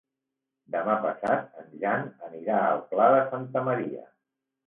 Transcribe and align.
Demà 0.75 0.93
passat 1.01 1.43
en 1.63 1.67
Jan 1.83 2.07
anirà 2.29 2.57
al 2.69 2.81
Pla 2.93 3.09
de 3.17 3.21
Santa 3.35 3.63
Maria. 3.71 4.05